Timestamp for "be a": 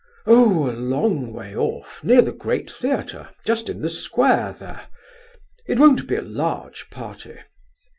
6.07-6.23